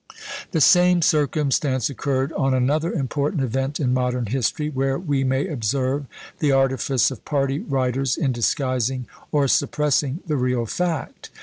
[0.51, 6.07] The same circumstance occurred on another important event in modern history, where we may observe
[6.39, 11.29] the artifice of party writers in disguising or suppressing the real fact.